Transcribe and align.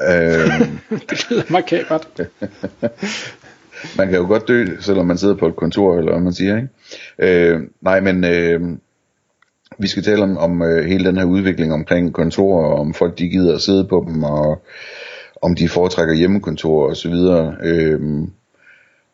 Øhm, 0.00 0.78
det 1.10 1.30
lyder 1.30 1.42
makabert. 1.50 2.08
man 3.98 4.08
kan 4.08 4.18
jo 4.18 4.26
godt 4.26 4.48
dø, 4.48 4.66
selvom 4.80 5.06
man 5.06 5.18
sidder 5.18 5.34
på 5.34 5.46
et 5.46 5.56
kontor, 5.56 5.98
eller 5.98 6.12
hvad 6.12 6.22
man 6.22 6.32
siger, 6.32 6.56
ikke? 6.56 6.68
Øh, 7.18 7.60
nej, 7.80 8.00
men 8.00 8.24
øh, 8.24 8.60
vi 9.78 9.86
skal 9.86 10.02
tale 10.02 10.22
om, 10.22 10.38
om 10.38 10.62
øh, 10.62 10.84
hele 10.84 11.04
den 11.04 11.16
her 11.16 11.24
udvikling 11.24 11.72
omkring 11.72 12.12
kontorer, 12.12 12.66
og 12.66 12.80
om 12.80 12.94
folk 12.94 13.18
de 13.18 13.28
gider 13.28 13.54
at 13.54 13.60
sidde 13.60 13.84
på 13.84 14.04
dem, 14.08 14.22
og 14.22 14.62
om 15.42 15.54
de 15.54 15.68
foretrækker 15.68 16.14
hjemmekontor 16.14 16.88
og 16.88 16.96
så 16.96 17.08
videre. 17.08 17.56
Øh, 17.62 18.00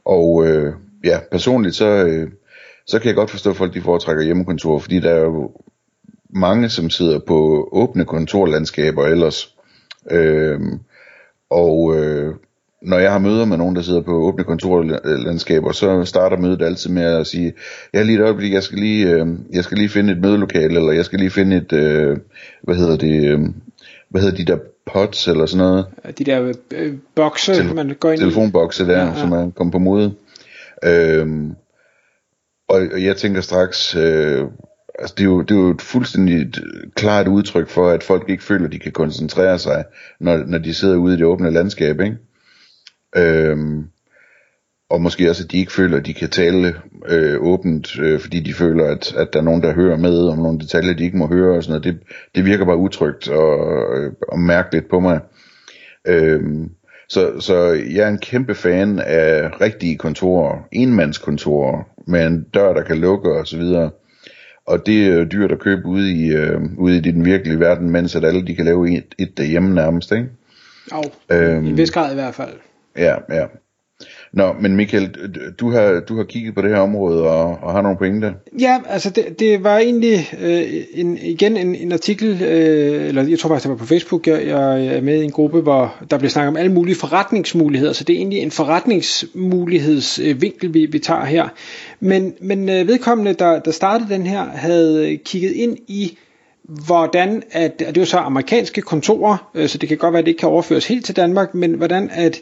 og 0.05 0.47
øh, 0.47 0.75
ja, 1.05 1.19
personligt 1.31 1.75
så, 1.75 1.87
øh, 1.87 2.31
så 2.87 2.99
kan 2.99 3.07
jeg 3.07 3.15
godt 3.15 3.31
forstå, 3.31 3.51
at 3.51 3.57
folk 3.57 3.75
de 3.75 3.81
foretrækker 3.81 4.25
hjemmekontor, 4.25 4.79
fordi 4.79 5.01
der 5.01 5.11
er 5.11 5.21
jo 5.21 5.51
mange, 6.31 6.69
som 6.69 6.91
sidder 6.91 7.19
på 7.19 7.69
åbne 7.73 8.05
kontorlandskaber 8.05 9.07
ellers, 9.07 9.55
Øh, 10.11 10.61
og 11.51 11.97
øh, 11.97 12.35
når 12.83 12.99
jeg 12.99 13.13
har 13.13 13.19
møder 13.19 13.45
med 13.45 13.57
nogen, 13.57 13.77
der 13.77 13.83
sidder 13.83 14.01
på 14.01 14.13
åbne 14.13 14.45
kontorlandskaber, 14.45 15.73
så 15.73 16.05
starter 16.05 16.37
mødet 16.37 16.63
altid 16.63 16.91
med 16.91 17.03
at 17.03 17.27
sige, 17.27 17.53
jeg 17.93 18.05
lige 18.05 18.19
et 18.19 18.25
øjeblik, 18.25 18.53
jeg 18.53 18.63
skal 18.63 18.79
lige, 18.79 19.11
øh, 19.11 19.27
jeg 19.53 19.65
skal 19.65 19.79
lige 19.79 19.89
finde 19.89 20.13
et 20.13 20.21
mødelokale, 20.21 20.77
eller 20.77 20.93
jeg 20.93 21.05
skal 21.05 21.19
lige 21.19 21.31
finde 21.31 21.57
et, 21.57 21.73
øh, 21.73 22.17
hvad 22.63 22.75
hedder 22.75 22.97
det, 22.97 23.25
øh, 23.25 23.41
hvad 24.09 24.23
hedder 24.23 24.37
de 24.37 24.45
der 24.45 24.59
pods, 24.93 25.29
eller 25.29 25.47
sådan 25.47 25.67
noget? 25.67 25.87
De 26.19 26.25
der 26.25 26.53
øh, 26.71 26.95
bokse, 27.15 27.53
Tele- 27.53 27.75
man 27.75 27.97
går 28.01 28.11
ind 28.11 28.21
telefonbokse 28.21 28.87
der, 28.87 28.99
ja, 28.99 29.07
ja. 29.07 29.15
som 29.15 29.33
er 29.33 29.51
kommet 29.51 29.73
på 29.73 29.79
mode. 29.79 30.15
Øh, 30.85 31.27
og 32.69 33.03
jeg 33.03 33.17
tænker 33.17 33.41
straks, 33.41 33.97
øh, 33.97 34.45
altså 34.99 35.15
det, 35.19 35.25
er 35.25 35.29
jo, 35.29 35.43
det 35.43 35.51
er 35.51 35.61
jo 35.61 35.71
et 35.71 35.83
fuldstændig 35.83 36.41
øh, 36.41 36.91
klart 36.95 37.29
udtryk 37.29 37.69
for, 37.69 37.89
at 37.89 38.03
folk 38.03 38.29
ikke 38.29 38.45
føler, 38.45 38.67
at 38.67 38.73
de 38.73 38.79
kan 38.79 38.93
koncentrere 38.93 39.59
sig, 39.59 39.85
når, 40.21 40.37
når 40.37 40.59
de 40.59 40.75
sidder 40.75 40.97
ude 40.97 41.15
i 41.15 41.17
det 41.17 41.27
åbne 41.27 41.51
landskab, 41.51 42.01
ikke? 42.01 42.17
Øhm, 43.17 43.85
og 44.91 45.01
måske 45.01 45.31
også, 45.31 45.45
at 45.45 45.53
de 45.53 45.59
ikke 45.59 45.73
føler, 45.73 45.97
at 45.97 46.07
de 46.07 46.15
kan 46.15 46.29
tale 46.29 46.75
øh, 47.09 47.41
åbent, 47.41 47.99
øh, 47.99 48.21
fordi 48.21 48.41
de 48.41 48.55
føler, 48.55 48.87
at, 48.87 49.15
at 49.17 49.33
der 49.33 49.39
er 49.39 49.45
nogen, 49.45 49.63
der 49.63 49.75
hører 49.75 49.97
med 49.97 50.29
om 50.29 50.39
nogle 50.39 50.59
detaljer, 50.59 50.95
de 50.95 51.05
ikke 51.05 51.19
må 51.19 51.27
høre 51.27 51.57
og 51.57 51.63
sådan 51.63 51.81
noget. 51.81 51.85
Det, 51.85 52.17
det 52.35 52.45
virker 52.45 52.65
bare 52.65 52.77
utrygt 52.77 53.29
og, 53.29 53.59
øh, 53.99 54.13
og 54.29 54.39
mærkeligt 54.39 54.91
på 54.91 55.01
mig. 55.01 55.21
Øhm, 56.07 56.71
så, 57.09 57.41
så 57.41 57.57
jeg 57.73 58.05
er 58.05 58.09
en 58.09 58.19
kæmpe 58.19 58.55
fan 58.55 58.99
af 58.99 59.61
rigtige 59.61 59.97
kontorer, 59.97 60.69
enmandskontorer, 60.73 61.83
med 62.07 62.27
en 62.27 62.43
dør, 62.55 62.73
der 62.73 62.83
kan 62.83 62.99
lukke 62.99 63.33
og 63.33 63.47
så 63.47 63.57
videre. 63.57 63.91
Og 64.71 64.87
det 64.87 65.07
er 65.07 65.25
dyrt 65.25 65.53
at 65.53 65.59
købe 65.59 65.87
ude 65.87 66.13
i, 66.13 66.33
øh, 66.33 66.61
ude 66.79 66.97
i 66.97 67.01
den 67.01 67.25
virkelige 67.25 67.61
verden, 67.61 67.91
mens 67.91 68.17
at 68.17 68.25
alle 68.25 68.47
de 68.47 68.55
kan 68.55 68.65
lave 68.65 68.97
et, 68.97 69.15
et 69.19 69.39
derhjemme 69.39 69.75
nærmest, 69.75 70.13
ikke? 70.13 70.29
Jo, 70.93 71.03
øhm, 71.37 71.67
i 71.67 71.73
vis 71.73 71.91
grad 71.91 72.13
i 72.13 72.15
hvert 72.15 72.35
fald. 72.35 72.53
Ja, 72.97 73.17
ja. 73.31 73.47
Nå, 74.33 74.53
men 74.61 74.77
Michael, 74.77 75.15
du 75.61 75.71
har, 75.71 76.01
du 76.09 76.17
har 76.17 76.25
kigget 76.25 76.55
på 76.55 76.63
det 76.63 76.71
her 76.71 76.79
område 76.79 77.23
og, 77.23 77.59
og 77.63 77.73
har 77.73 77.83
nogle 77.83 77.99
pointer. 77.99 78.33
Ja, 78.61 78.79
altså 78.89 79.11
det, 79.11 79.39
det 79.39 79.65
var 79.65 79.79
egentlig 79.79 80.29
øh, 80.41 80.63
en, 80.95 81.19
igen 81.23 81.57
en, 81.57 81.75
en 81.75 81.93
artikel, 81.93 82.43
øh, 82.43 83.09
eller 83.09 83.23
jeg 83.23 83.39
tror 83.39 83.49
faktisk 83.49 83.65
det 83.65 83.71
var 83.71 83.77
på 83.77 83.87
Facebook, 83.87 84.27
jeg, 84.27 84.47
jeg 84.47 84.87
er 84.87 85.01
med 85.01 85.21
i 85.21 85.25
en 85.25 85.31
gruppe, 85.31 85.61
hvor 85.61 85.95
der 86.11 86.19
blev 86.19 86.31
snakket 86.31 86.49
om 86.49 86.57
alle 86.57 86.73
mulige 86.73 86.97
forretningsmuligheder, 86.97 87.93
så 87.93 88.05
det 88.05 88.13
er 88.13 88.17
egentlig 88.19 88.39
en 88.39 88.51
forretningsmulighedsvinkel, 88.51 90.75
vi, 90.75 90.87
vi 90.87 90.99
tager 90.99 91.25
her. 91.25 91.49
Men, 92.01 92.35
men 92.41 92.69
øh, 92.69 92.89
vedkommende, 92.89 93.33
der, 93.33 93.61
der 93.61 93.71
startede 93.71 94.15
den 94.15 94.27
her, 94.27 94.45
havde 94.45 95.19
kigget 95.25 95.53
ind 95.53 95.77
i 95.89 96.19
hvordan 96.87 97.43
at, 97.51 97.79
det 97.79 97.97
er 97.97 98.01
jo 98.01 98.05
så 98.05 98.19
amerikanske 98.19 98.81
kontorer, 98.81 99.51
øh, 99.55 99.69
så 99.69 99.79
det 99.79 99.89
kan 99.89 99.99
godt 99.99 100.13
være, 100.13 100.19
at 100.19 100.25
det 100.25 100.31
ikke 100.31 100.41
kan 100.41 100.49
overføres 100.49 100.87
helt 100.87 101.05
til 101.05 101.17
Danmark, 101.17 101.55
men 101.55 101.75
hvordan 101.75 102.11
at 102.13 102.41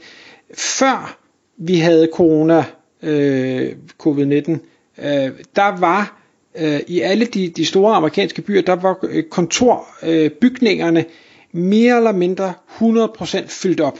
før 0.54 1.18
vi 1.58 1.78
havde 1.78 2.08
corona, 2.12 2.64
øh, 3.02 3.72
covid-19, 4.02 4.50
øh, 4.98 5.30
der 5.56 5.78
var 5.80 6.22
øh, 6.58 6.80
i 6.86 7.00
alle 7.00 7.24
de, 7.26 7.48
de 7.48 7.64
store 7.64 7.94
amerikanske 7.94 8.42
byer, 8.42 8.62
der 8.62 8.76
var 8.76 8.98
øh, 9.02 9.24
kontorbygningerne 9.24 11.00
øh, 11.00 11.06
mere 11.52 11.96
eller 11.96 12.12
mindre 12.12 12.52
100% 12.80 13.46
fyldt 13.48 13.80
op. 13.80 13.98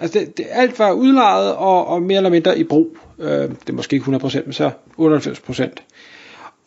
Altså 0.00 0.18
det, 0.18 0.38
det, 0.38 0.46
alt 0.50 0.78
var 0.78 0.92
udlejet 0.92 1.54
og, 1.54 1.86
og 1.86 2.02
mere 2.02 2.16
eller 2.16 2.30
mindre 2.30 2.58
i 2.58 2.64
brug. 2.64 2.96
Øh, 3.18 3.28
det 3.28 3.68
er 3.68 3.72
måske 3.72 3.96
ikke 3.96 4.06
100%, 4.16 4.44
men 4.44 4.52
så 4.52 4.70
98%. 4.98 5.68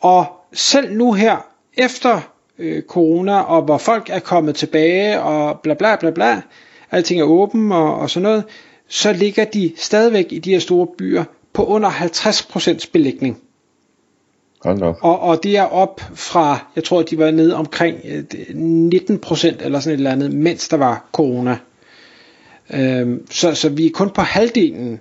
Og 0.00 0.26
selv 0.52 0.96
nu 0.96 1.12
her, 1.12 1.46
efter 1.74 2.20
øh, 2.58 2.82
corona, 2.82 3.40
og 3.40 3.62
hvor 3.62 3.78
folk 3.78 4.10
er 4.10 4.18
kommet 4.18 4.54
tilbage, 4.54 5.20
og 5.20 5.60
bla 5.60 5.74
bla 5.74 5.96
bla 5.96 6.10
bla, 6.10 6.42
alting 6.90 7.20
er 7.20 7.24
åben 7.24 7.72
og, 7.72 7.94
og 7.98 8.10
sådan 8.10 8.22
noget, 8.22 8.44
så 8.92 9.12
ligger 9.12 9.44
de 9.44 9.72
stadigvæk 9.76 10.26
i 10.30 10.38
de 10.38 10.50
her 10.50 10.58
store 10.58 10.86
byer 10.98 11.24
på 11.52 11.66
under 11.66 11.90
50% 11.90 12.90
belægning. 12.92 13.40
Og, 15.00 15.20
og 15.20 15.42
det 15.42 15.56
er 15.56 15.62
op 15.62 16.00
fra, 16.14 16.58
jeg 16.76 16.84
tror, 16.84 17.02
de 17.02 17.18
var 17.18 17.30
nede 17.30 17.54
omkring 17.54 17.96
19% 17.98 18.04
øh, 18.06 19.54
eller 19.60 19.80
sådan 19.80 19.94
et 19.94 19.98
eller 19.98 20.10
andet, 20.10 20.34
mens 20.34 20.68
der 20.68 20.76
var 20.76 21.08
corona. 21.12 21.58
Øhm, 22.74 23.26
så, 23.30 23.54
så 23.54 23.68
vi 23.68 23.86
er 23.86 23.90
kun 23.90 24.10
på 24.10 24.20
halvdelen. 24.20 25.00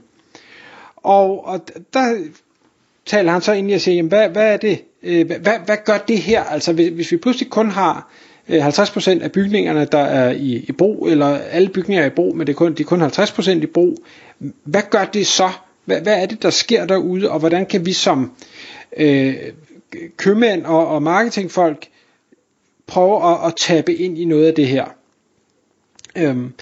Og, 0.95 1.45
og 1.45 1.61
der 1.93 2.17
taler 3.05 3.31
han 3.31 3.41
så 3.41 3.51
ind 3.51 3.73
og 3.73 3.81
siger, 3.81 3.95
jamen, 3.95 4.09
hvad, 4.09 4.29
hvad 4.29 4.53
er 4.53 4.57
det? 4.57 4.83
Øh, 5.03 5.27
hvad, 5.27 5.59
hvad 5.65 5.77
gør 5.85 5.97
det 5.97 6.17
her? 6.17 6.43
Altså 6.43 6.73
hvis, 6.73 6.89
hvis 6.89 7.11
vi 7.11 7.17
pludselig 7.17 7.49
kun 7.49 7.69
har 7.69 8.11
Øh, 8.51 8.67
50% 8.67 9.23
af 9.23 9.31
bygningerne, 9.31 9.85
der 9.85 9.97
er 9.97 10.31
i, 10.31 10.65
i 10.67 10.71
brug, 10.71 11.07
eller 11.07 11.37
alle 11.37 11.69
bygninger 11.69 12.03
er 12.03 12.07
i 12.07 12.15
brug, 12.15 12.37
men 12.37 12.47
det 12.47 12.53
er 12.53 12.57
kun, 12.57 12.73
de 12.73 12.81
er 12.81 12.85
kun 12.85 13.01
50% 13.01 13.51
i 13.51 13.65
brug. 13.65 13.97
Hvad 14.63 14.81
gør 14.89 15.05
det 15.05 15.27
så? 15.27 15.49
Hvad, 15.85 16.01
hvad 16.01 16.21
er 16.21 16.25
det, 16.25 16.43
der 16.43 16.49
sker 16.49 16.85
derude, 16.85 17.31
og 17.31 17.39
hvordan 17.39 17.65
kan 17.65 17.85
vi 17.85 17.93
som 17.93 18.31
øh, 18.97 19.35
købmænd 20.17 20.65
og, 20.65 20.87
og 20.87 21.03
marketingfolk 21.03 21.87
prøve 22.87 23.31
at, 23.31 23.37
at 23.47 23.53
tabe 23.59 23.93
ind 23.93 24.17
i 24.17 24.25
noget 24.25 24.47
af 24.47 24.53
det 24.53 24.67
her? 24.67 24.85
Øhm, 26.15 26.53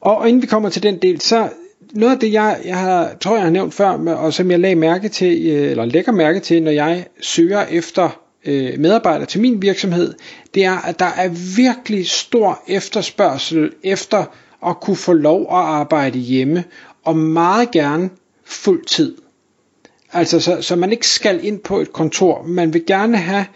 og, 0.00 0.28
inden 0.28 0.42
vi 0.42 0.46
kommer 0.46 0.68
til 0.68 0.82
den 0.82 0.98
del, 0.98 1.20
så 1.20 1.48
noget 1.92 2.12
af 2.12 2.20
det, 2.20 2.32
jeg, 2.32 2.60
jeg 2.64 2.78
har, 2.78 3.14
tror 3.20 3.34
jeg 3.34 3.42
har 3.44 3.50
nævnt 3.50 3.74
før, 3.74 3.88
og 4.16 4.32
som 4.32 4.50
jeg 4.50 4.60
lagde 4.60 4.76
mærke 4.76 5.08
til, 5.08 5.46
øh, 5.46 5.70
eller 5.70 5.84
lægger 5.84 6.12
mærke 6.12 6.40
til, 6.40 6.62
når 6.62 6.70
jeg 6.70 7.06
søger 7.20 7.66
efter 7.66 8.21
øh, 8.44 8.78
medarbejdere 8.78 9.26
til 9.26 9.40
min 9.40 9.62
virksomhed, 9.62 10.14
det 10.54 10.64
er, 10.64 10.76
at 10.78 10.98
der 10.98 11.04
er 11.16 11.28
virkelig 11.56 12.08
stor 12.08 12.62
efterspørgsel 12.68 13.72
efter 13.82 14.24
at 14.66 14.80
kunne 14.80 14.96
få 14.96 15.12
lov 15.12 15.40
at 15.40 15.56
arbejde 15.56 16.18
hjemme, 16.18 16.64
og 17.04 17.16
meget 17.16 17.70
gerne 17.70 18.10
fuld 18.44 18.84
tid. 18.84 19.16
Altså, 20.12 20.40
så, 20.40 20.62
så 20.62 20.76
man 20.76 20.92
ikke 20.92 21.06
skal 21.06 21.44
ind 21.44 21.60
på 21.60 21.80
et 21.80 21.92
kontor. 21.92 22.42
Man 22.46 22.72
vil 22.74 22.86
gerne 22.86 23.16
have 23.16 23.46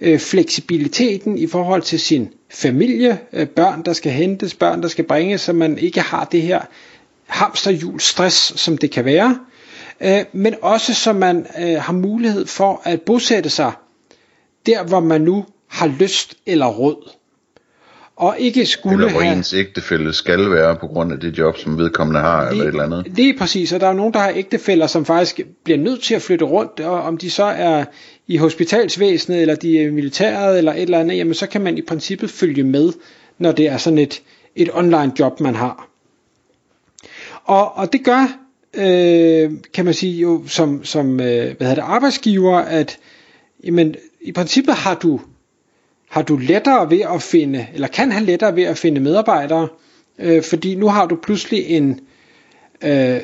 øh, 0.00 0.18
fleksibiliteten 0.18 1.38
i 1.38 1.46
forhold 1.46 1.82
til 1.82 2.00
sin 2.00 2.28
familie, 2.50 3.18
øh, 3.32 3.48
børn, 3.48 3.82
der 3.82 3.92
skal 3.92 4.12
hentes, 4.12 4.54
børn, 4.54 4.82
der 4.82 4.88
skal 4.88 5.04
bringes, 5.04 5.40
så 5.40 5.52
man 5.52 5.78
ikke 5.78 6.00
har 6.00 6.24
det 6.24 6.42
her 6.42 6.60
hamsterhjul 7.26 8.00
stress, 8.00 8.60
som 8.60 8.78
det 8.78 8.90
kan 8.90 9.04
være. 9.04 9.38
Øh, 10.00 10.24
men 10.32 10.54
også 10.62 10.94
så 10.94 11.12
man 11.12 11.46
øh, 11.58 11.82
har 11.82 11.92
mulighed 11.92 12.46
for 12.46 12.80
at 12.84 13.02
bosætte 13.02 13.50
sig 13.50 13.72
der, 14.66 14.82
hvor 14.82 15.00
man 15.00 15.20
nu 15.20 15.44
har 15.68 15.86
lyst 15.98 16.34
eller 16.46 16.66
råd. 16.66 17.10
Og 18.16 18.36
ikke 18.38 18.66
skulle 18.66 18.94
eller 18.94 19.10
hvor 19.10 19.20
have... 19.20 19.36
ens 19.36 19.54
ægtefælle 19.54 20.12
skal 20.12 20.50
være 20.50 20.76
på 20.76 20.86
grund 20.86 21.12
af 21.12 21.20
det 21.20 21.38
job, 21.38 21.58
som 21.58 21.78
vedkommende 21.78 22.20
har, 22.20 22.42
lige, 22.42 22.50
eller 22.50 22.64
et 22.64 22.68
eller 22.68 22.98
andet. 22.98 23.16
Lige 23.16 23.38
præcis, 23.38 23.72
og 23.72 23.80
der 23.80 23.86
er 23.86 23.92
nogen, 23.92 24.12
der 24.12 24.18
har 24.18 24.32
ægtefæller, 24.34 24.86
som 24.86 25.04
faktisk 25.04 25.40
bliver 25.64 25.78
nødt 25.78 26.02
til 26.02 26.14
at 26.14 26.22
flytte 26.22 26.44
rundt, 26.44 26.80
og 26.80 27.02
om 27.02 27.18
de 27.18 27.30
så 27.30 27.44
er 27.44 27.84
i 28.26 28.36
hospitalsvæsenet, 28.36 29.40
eller 29.40 29.54
de 29.54 29.82
er 29.82 29.90
militæret, 29.90 30.58
eller 30.58 30.72
et 30.72 30.82
eller 30.82 30.98
andet, 30.98 31.16
jamen 31.16 31.34
så 31.34 31.46
kan 31.46 31.60
man 31.60 31.78
i 31.78 31.82
princippet 31.82 32.30
følge 32.30 32.62
med, 32.62 32.92
når 33.38 33.52
det 33.52 33.68
er 33.68 33.76
sådan 33.76 33.98
et, 33.98 34.22
et 34.56 34.70
online 34.72 35.12
job, 35.18 35.40
man 35.40 35.54
har. 35.54 35.88
Og, 37.44 37.76
og 37.76 37.92
det 37.92 38.04
gør, 38.04 38.38
øh, 38.74 39.50
kan 39.74 39.84
man 39.84 39.94
sige 39.94 40.20
jo, 40.20 40.42
som, 40.46 40.84
som 40.84 41.20
øh, 41.20 41.56
hvad 41.56 41.66
hedder 41.66 41.74
det, 41.74 41.82
arbejdsgiver, 41.82 42.58
at 42.58 42.98
jamen, 43.64 43.94
i 44.26 44.32
princippet 44.32 44.74
har 44.74 44.94
du, 44.94 45.20
har 46.10 46.22
du 46.22 46.36
lettere 46.36 46.90
ved 46.90 47.00
at 47.00 47.22
finde, 47.22 47.66
eller 47.74 47.88
kan 47.88 48.12
have 48.12 48.24
lettere 48.24 48.56
ved 48.56 48.62
at 48.62 48.78
finde 48.78 49.00
medarbejdere, 49.00 49.68
Øh, 50.18 50.42
fordi 50.42 50.74
nu 50.74 50.88
har 50.88 51.06
du 51.06 51.16
pludselig 51.16 51.66
en, 51.66 52.00
øh, 52.82 53.20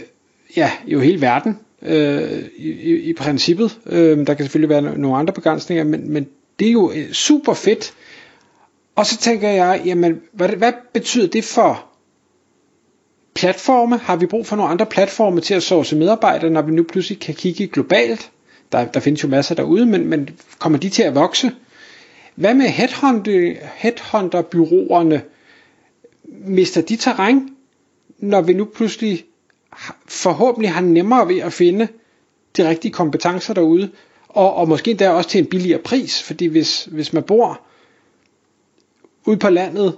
ja, 0.57 0.71
jo 0.87 1.01
hele 1.01 1.21
verden 1.21 1.59
øh, 1.83 2.43
i, 2.57 2.71
i, 2.71 2.95
i 2.95 3.13
princippet. 3.13 3.79
Øh, 3.87 4.27
der 4.27 4.35
kan 4.35 4.45
selvfølgelig 4.45 4.69
være 4.69 4.99
nogle 4.99 5.17
andre 5.17 5.33
begrænsninger, 5.33 5.85
men, 5.85 6.11
men 6.11 6.29
det 6.59 6.69
er 6.69 6.73
jo 6.73 6.93
øh, 6.93 7.13
super 7.13 7.55
fedt. 7.55 7.95
Og 8.97 9.07
så 9.07 9.17
tænker 9.17 9.49
jeg, 9.49 9.83
jamen, 9.85 10.21
hvad, 10.33 10.49
hvad 10.49 10.73
betyder 10.93 11.27
det 11.27 11.45
for 11.45 11.87
platforme? 13.35 13.99
Har 13.99 14.17
vi 14.17 14.27
brug 14.27 14.47
for 14.47 14.57
nogle 14.57 14.71
andre 14.71 14.87
platforme 14.87 15.41
til 15.41 15.55
at 15.55 15.63
source 15.63 15.97
medarbejdere, 15.97 16.51
når 16.51 16.63
vi 16.63 16.73
nu 16.73 16.83
pludselig 16.83 17.21
kan 17.21 17.35
kigge 17.35 17.67
globalt? 17.67 18.31
Der, 18.73 18.85
der 18.85 19.01
findes 19.01 19.23
jo 19.23 19.29
masser 19.29 19.55
derude, 19.55 19.87
men, 19.87 20.07
men 20.07 20.29
kommer 20.59 20.79
de 20.79 20.89
til 20.89 21.03
at 21.03 21.15
vokse? 21.15 21.53
Hvad 22.35 22.55
med 22.55 22.67
headhunter, 22.67 23.55
headhunter-byråerne? 23.75 25.23
Mister 26.45 26.81
de 26.81 26.97
terræn, 26.97 27.49
når 28.19 28.41
vi 28.41 28.53
nu 28.53 28.65
pludselig 28.65 29.25
forhåbentlig 30.09 30.73
har 30.73 30.81
nemmere 30.81 31.29
ved 31.29 31.39
at 31.39 31.53
finde 31.53 31.89
de 32.57 32.69
rigtige 32.69 32.93
kompetencer 32.93 33.55
derude, 33.55 33.91
og, 34.29 34.55
og 34.55 34.69
måske 34.69 34.95
der 34.95 35.09
også 35.09 35.31
til 35.31 35.39
en 35.39 35.47
billigere 35.47 35.79
pris, 35.79 36.23
fordi 36.23 36.47
hvis, 36.47 36.85
hvis 36.85 37.13
man 37.13 37.23
bor 37.23 37.61
ude 39.27 39.37
på 39.37 39.51
landet 39.51 39.97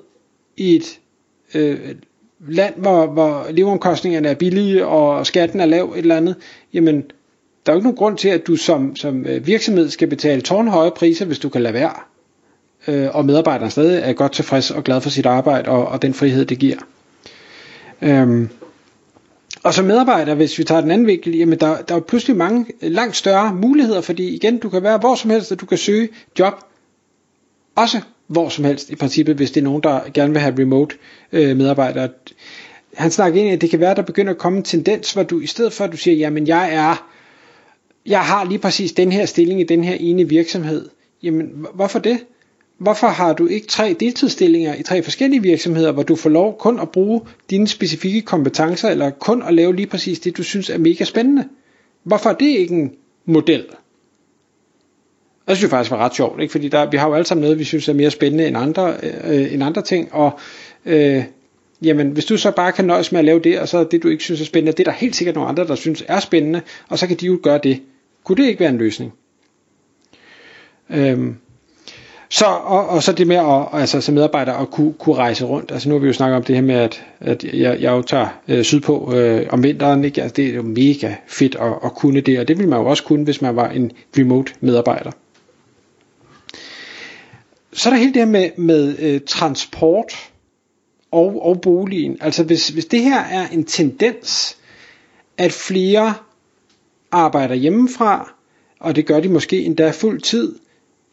i 0.56 0.76
et 0.76 1.00
øh, 1.54 1.94
land, 2.48 2.74
hvor, 2.76 3.06
hvor 3.06 3.46
leveomkostningerne 3.50 4.28
er 4.28 4.34
billige, 4.34 4.86
og 4.86 5.26
skatten 5.26 5.60
er 5.60 5.66
lav 5.66 5.92
et 5.92 5.98
eller 5.98 6.16
andet, 6.16 6.36
jamen, 6.72 7.04
der 7.66 7.72
er 7.72 7.74
jo 7.74 7.78
ikke 7.78 7.86
nogen 7.86 7.96
grund 7.96 8.18
til, 8.18 8.28
at 8.28 8.46
du 8.46 8.56
som, 8.56 8.96
som 8.96 9.26
øh, 9.26 9.46
virksomhed 9.46 9.90
skal 9.90 10.08
betale 10.08 10.42
tårnhøje 10.42 10.90
priser, 10.90 11.24
hvis 11.24 11.38
du 11.38 11.48
kan 11.48 11.62
lade 11.62 11.74
være. 11.74 11.94
Øh, 12.88 13.08
og 13.16 13.24
medarbejderen 13.24 13.70
stadig 13.70 14.02
er 14.04 14.12
godt 14.12 14.32
tilfreds 14.32 14.70
og 14.70 14.84
glad 14.84 15.00
for 15.00 15.10
sit 15.10 15.26
arbejde, 15.26 15.68
og, 15.68 15.86
og 15.86 16.02
den 16.02 16.14
frihed, 16.14 16.44
det 16.44 16.58
giver. 16.58 16.76
Øhm, 18.02 18.48
og 19.62 19.74
som 19.74 19.84
medarbejder, 19.84 20.34
hvis 20.34 20.58
vi 20.58 20.64
tager 20.64 20.80
den 20.80 20.90
anden 20.90 21.06
vinkel, 21.06 21.36
jamen 21.36 21.60
der, 21.60 21.82
der 21.82 21.94
er 21.94 22.00
pludselig 22.00 22.36
mange 22.36 22.66
langt 22.80 23.16
større 23.16 23.54
muligheder, 23.54 24.00
fordi 24.00 24.34
igen, 24.34 24.58
du 24.58 24.68
kan 24.68 24.82
være 24.82 24.98
hvor 24.98 25.14
som 25.14 25.30
helst, 25.30 25.52
og 25.52 25.60
du 25.60 25.66
kan 25.66 25.78
søge 25.78 26.08
job, 26.38 26.54
også 27.76 28.00
hvor 28.26 28.48
som 28.48 28.64
helst 28.64 28.90
i 28.90 28.96
princippet, 28.96 29.36
hvis 29.36 29.50
det 29.50 29.60
er 29.60 29.64
nogen, 29.64 29.82
der 29.82 30.00
gerne 30.14 30.32
vil 30.32 30.40
have 30.40 30.54
remote 30.58 30.96
øh, 31.32 31.56
medarbejdere. 31.56 32.08
Han 32.94 33.10
snakker 33.10 33.40
ind, 33.40 33.50
at 33.50 33.60
det 33.60 33.70
kan 33.70 33.80
være, 33.80 33.90
at 33.90 33.96
der 33.96 34.02
begynder 34.02 34.32
at 34.32 34.38
komme 34.38 34.58
en 34.58 34.64
tendens, 34.64 35.12
hvor 35.12 35.22
du 35.22 35.40
i 35.40 35.46
stedet 35.46 35.72
for, 35.72 35.84
at 35.84 35.92
du 35.92 35.96
siger, 35.96 36.16
jamen 36.16 36.46
jeg 36.46 36.74
er, 36.74 37.08
jeg 38.06 38.20
har 38.20 38.44
lige 38.44 38.58
præcis 38.58 38.92
den 38.92 39.12
her 39.12 39.26
stilling 39.26 39.60
i 39.60 39.64
den 39.64 39.84
her 39.84 39.94
ene 39.94 40.28
virksomhed. 40.28 40.88
Jamen, 41.22 41.66
hvorfor 41.74 41.98
det? 41.98 42.18
Hvorfor 42.78 43.06
har 43.06 43.32
du 43.32 43.46
ikke 43.46 43.66
tre 43.66 43.96
deltidsstillinger 44.00 44.74
i 44.74 44.82
tre 44.82 45.02
forskellige 45.02 45.42
virksomheder, 45.42 45.92
hvor 45.92 46.02
du 46.02 46.16
får 46.16 46.30
lov 46.30 46.58
kun 46.58 46.80
at 46.80 46.88
bruge 46.88 47.20
dine 47.50 47.68
specifikke 47.68 48.22
kompetencer, 48.22 48.88
eller 48.88 49.10
kun 49.10 49.42
at 49.42 49.54
lave 49.54 49.76
lige 49.76 49.86
præcis 49.86 50.20
det, 50.20 50.36
du 50.36 50.42
synes 50.42 50.70
er 50.70 50.78
mega 50.78 51.04
spændende? 51.04 51.48
Hvorfor 52.02 52.30
er 52.30 52.34
det 52.34 52.46
ikke 52.46 52.74
en 52.74 52.92
model? 53.26 53.64
Og 55.46 55.48
det 55.48 55.56
synes 55.56 55.62
jeg 55.62 55.70
faktisk 55.70 55.90
var 55.90 55.98
ret 55.98 56.14
sjovt, 56.14 56.40
ikke? 56.40 56.52
fordi 56.52 56.68
der, 56.68 56.90
vi 56.90 56.96
har 56.96 57.08
jo 57.08 57.14
alle 57.14 57.26
sammen 57.26 57.42
noget, 57.42 57.58
vi 57.58 57.64
synes 57.64 57.88
er 57.88 57.92
mere 57.92 58.10
spændende 58.10 58.46
end 58.46 58.56
andre, 58.56 58.94
øh, 59.24 59.54
end 59.54 59.64
andre 59.64 59.82
ting, 59.82 60.14
og 60.14 60.38
øh, 60.86 61.24
jamen, 61.82 62.10
hvis 62.10 62.24
du 62.24 62.36
så 62.36 62.50
bare 62.50 62.72
kan 62.72 62.84
nøjes 62.84 63.12
med 63.12 63.18
at 63.18 63.24
lave 63.24 63.40
det, 63.40 63.60
og 63.60 63.68
så 63.68 63.84
det, 63.84 64.02
du 64.02 64.08
ikke 64.08 64.24
synes 64.24 64.40
er 64.40 64.44
spændende, 64.44 64.72
det 64.72 64.80
er 64.80 64.90
der 64.90 64.98
helt 64.98 65.16
sikkert 65.16 65.34
nogle 65.34 65.48
andre, 65.48 65.66
der 65.66 65.74
synes 65.74 66.04
er 66.08 66.20
spændende, 66.20 66.60
og 66.88 66.98
så 66.98 67.06
kan 67.06 67.16
de 67.16 67.26
jo 67.26 67.40
gøre 67.42 67.60
det. 67.62 67.80
Kunne 68.24 68.42
det 68.42 68.48
ikke 68.48 68.60
være 68.60 68.70
en 68.70 68.78
løsning? 68.78 69.12
Øhm, 70.90 71.36
så, 72.28 72.44
og, 72.46 72.88
og 72.88 73.02
så 73.02 73.12
det 73.12 73.26
med 73.26 73.36
at, 73.36 73.80
altså, 73.80 74.00
som 74.00 74.14
medarbejder 74.14 74.52
at 74.52 74.70
kunne, 74.70 74.92
kunne 74.92 75.16
rejse 75.16 75.44
rundt. 75.44 75.72
Altså 75.72 75.88
nu 75.88 75.94
har 75.94 76.00
vi 76.00 76.06
jo 76.06 76.12
snakket 76.12 76.36
om 76.36 76.42
det 76.42 76.54
her 76.54 76.62
med, 76.62 76.74
at, 76.74 77.04
at 77.20 77.44
jeg, 77.44 77.80
jeg 77.80 77.92
jo 77.92 78.02
tager 78.02 78.28
øh, 78.48 78.64
sydpå 78.64 79.14
øh, 79.14 79.46
om 79.50 79.62
vinteren. 79.62 80.04
Ikke? 80.04 80.22
Altså, 80.22 80.34
det 80.34 80.46
er 80.46 80.54
jo 80.54 80.62
mega 80.62 81.14
fedt 81.26 81.54
at, 81.54 81.72
at 81.84 81.94
kunne 81.94 82.20
det, 82.20 82.38
og 82.38 82.48
det 82.48 82.58
ville 82.58 82.70
man 82.70 82.80
jo 82.80 82.86
også 82.86 83.04
kunne, 83.04 83.24
hvis 83.24 83.42
man 83.42 83.56
var 83.56 83.68
en 83.68 83.92
remote 84.18 84.52
medarbejder. 84.60 85.10
Så 87.72 87.88
er 87.88 87.92
der 87.92 88.00
hele 88.00 88.14
det 88.14 88.22
her 88.22 88.30
med, 88.30 88.50
med 88.56 88.98
øh, 88.98 89.20
transport 89.26 90.30
og, 91.10 91.46
og 91.46 91.60
boligen. 91.60 92.18
Altså 92.20 92.44
hvis, 92.44 92.68
hvis 92.68 92.84
det 92.84 93.02
her 93.02 93.20
er 93.20 93.48
en 93.48 93.64
tendens, 93.64 94.56
at 95.38 95.52
flere 95.52 96.14
arbejder 97.14 97.54
hjemmefra, 97.54 98.34
og 98.80 98.96
det 98.96 99.06
gør 99.06 99.20
de 99.20 99.28
måske 99.28 99.62
endda 99.64 99.90
fuld 99.90 100.20
tid, 100.20 100.54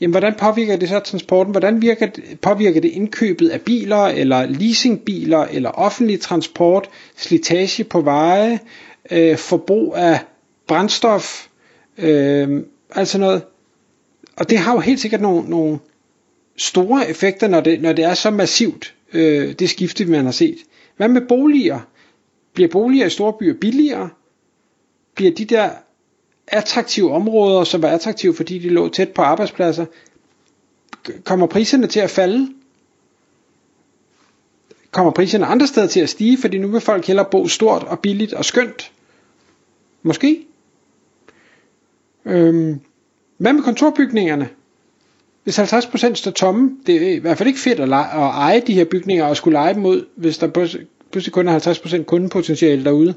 jamen 0.01 0.12
hvordan 0.12 0.33
påvirker 0.39 0.75
det 0.75 0.89
så 0.89 1.00
transporten? 1.00 1.51
Hvordan 1.51 1.81
virker 1.81 2.06
det, 2.06 2.39
påvirker 2.42 2.81
det 2.81 2.89
indkøbet 2.89 3.50
af 3.50 3.62
biler, 3.62 4.06
eller 4.06 4.45
leasingbiler, 4.45 5.39
eller 5.39 5.69
offentlig 5.69 6.21
transport, 6.21 6.89
slitage 7.18 7.83
på 7.83 8.01
veje, 8.01 8.59
øh, 9.12 9.38
forbrug 9.38 9.95
af 9.95 10.19
brændstof, 10.68 11.48
øh, 11.98 12.63
altså 12.95 13.18
noget. 13.18 13.42
Og 14.36 14.50
det 14.50 14.57
har 14.57 14.74
jo 14.74 14.80
helt 14.80 15.00
sikkert 15.00 15.21
nogle, 15.21 15.50
nogle 15.50 15.80
store 16.57 17.09
effekter, 17.09 17.48
når 17.48 17.62
det, 17.62 17.81
når 17.81 17.94
det 17.94 18.06
er 18.06 18.13
så 18.13 18.31
massivt, 18.31 18.94
øh, 19.13 19.53
det 19.53 19.69
skifte, 19.69 20.06
man 20.06 20.25
har 20.25 20.31
set. 20.31 20.57
Hvad 20.98 21.07
med 21.07 21.21
boliger? 21.27 21.80
Bliver 22.53 22.69
boliger 22.69 23.06
i 23.06 23.09
store 23.09 23.33
byer 23.33 23.53
billigere? 23.53 24.09
Bliver 25.15 25.31
de 25.31 25.45
der 25.45 25.69
attraktive 26.47 27.11
områder, 27.13 27.63
som 27.63 27.81
var 27.81 27.88
attraktive, 27.89 28.33
fordi 28.35 28.59
de 28.59 28.69
lå 28.69 28.89
tæt 28.89 29.09
på 29.09 29.21
arbejdspladser, 29.21 29.85
kommer 31.23 31.47
priserne 31.47 31.88
til 31.88 31.99
at 31.99 32.09
falde? 32.09 32.49
Kommer 34.91 35.11
priserne 35.11 35.45
andre 35.45 35.67
steder 35.67 35.88
til 35.88 35.99
at 35.99 36.09
stige, 36.09 36.38
fordi 36.41 36.57
nu 36.57 36.67
vil 36.67 36.81
folk 36.81 37.05
hellere 37.05 37.25
bo 37.31 37.47
stort 37.47 37.83
og 37.83 37.99
billigt 37.99 38.33
og 38.33 38.45
skønt? 38.45 38.91
Måske? 40.03 40.45
Øhm, 42.25 42.79
hvad 43.38 43.53
med 43.53 43.63
kontorbygningerne? 43.63 44.49
Hvis 45.43 45.59
50% 45.59 46.13
står 46.13 46.31
tomme, 46.31 46.77
det 46.85 46.95
er 47.07 47.11
i 47.15 47.17
hvert 47.17 47.38
fald 47.38 47.47
ikke 47.47 47.59
fedt 47.59 47.79
at, 47.79 47.89
lege, 47.89 48.05
at 48.13 48.19
eje 48.19 48.59
de 48.67 48.73
her 48.73 48.85
bygninger 48.85 49.25
og 49.25 49.38
skulle 49.38 49.53
lege 49.53 49.73
dem 49.73 49.85
ud, 49.85 50.05
hvis 50.15 50.38
der 50.38 50.47
pludselig 51.11 51.33
kun 51.33 51.47
er 51.47 51.59
50% 51.59 52.03
kundepotentiale 52.03 52.83
derude. 52.83 53.13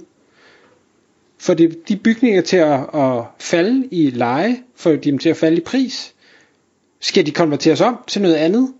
For 1.38 1.54
det, 1.54 1.88
de 1.88 1.96
bygninger 1.96 2.42
til 2.42 2.56
at, 2.56 2.80
at 2.94 3.22
falde 3.38 3.88
i 3.90 4.10
leje, 4.10 4.56
for 4.76 4.90
dem 4.90 5.18
til 5.18 5.28
at 5.28 5.36
falde 5.36 5.56
i 5.56 5.60
pris, 5.60 6.14
skal 7.00 7.26
de 7.26 7.30
konverteres 7.30 7.80
om 7.80 7.98
til 8.06 8.22
noget 8.22 8.34
andet? 8.34 8.72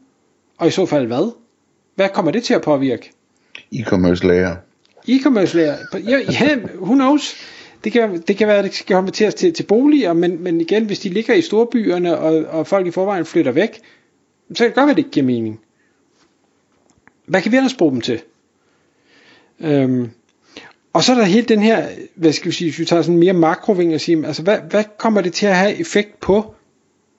Og 0.59 0.69
i 0.69 0.71
så 0.71 0.87
fald 0.87 1.07
hvad? 1.07 1.33
Hvad 1.95 2.09
kommer 2.09 2.33
det 2.33 2.45
til 2.45 2.55
at 2.55 2.63
påvirke? 2.63 3.13
E-commerce 3.73 4.27
lager. 4.27 4.57
E-commerce 5.09 5.57
lager. 5.57 5.77
Ja, 5.95 6.19
ja, 6.41 6.57
who 6.75 6.95
knows? 6.95 7.35
Det 7.85 7.93
kan, 7.93 8.21
det 8.21 8.37
kan 8.37 8.49
være, 8.49 8.59
at 8.59 8.65
det 8.65 8.75
skal 8.75 8.97
konverteres 8.97 9.35
til, 9.35 9.53
til 9.53 9.63
boliger, 9.63 10.13
men, 10.13 10.43
men 10.43 10.61
igen, 10.61 10.85
hvis 10.85 11.01
de 11.01 11.09
ligger 11.09 11.35
i 11.35 11.41
storbyerne, 11.41 12.19
og, 12.19 12.35
og 12.35 12.67
folk 12.67 12.87
i 12.87 12.91
forvejen 12.91 13.25
flytter 13.25 13.53
væk, 13.53 13.81
så 14.55 14.59
kan 14.59 14.67
det 14.67 14.75
godt 14.75 14.87
være, 14.87 14.91
at 14.91 14.97
det 14.97 15.03
ikke 15.03 15.11
giver 15.11 15.27
mening. 15.27 15.61
Hvad 17.27 17.43
kan 17.43 17.53
vi 17.53 17.57
ellers 17.57 17.75
bruge 17.75 17.93
dem 17.93 18.01
til? 18.01 18.23
Øhm, 19.61 20.11
og 20.95 21.05
så 21.05 21.13
er 21.13 21.17
der 21.17 21.25
hele 21.25 21.47
den 21.47 21.63
her, 21.63 21.89
hvad 22.15 22.33
skal 22.33 22.47
vi 22.47 22.53
sige, 22.53 22.71
hvis 22.71 22.79
vi 22.79 22.85
tager 22.85 23.03
sådan 23.03 23.19
mere 23.19 23.33
makrovinkel 23.33 23.95
og 23.95 24.01
siger, 24.01 24.27
altså 24.27 24.43
hvad, 24.43 24.59
hvad 24.71 24.85
kommer 24.99 25.21
det 25.21 25.33
til 25.33 25.47
at 25.47 25.57
have 25.57 25.81
effekt 25.81 26.21
på 26.21 26.55